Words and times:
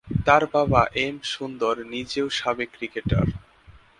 তাঁর 0.25 0.43
বাবা 0.53 0.81
এম 1.03 1.15
সুন্দর 1.33 1.75
নিজেও 1.93 2.27
সাবেক 2.39 2.69
ক্রিকেটার। 2.75 3.27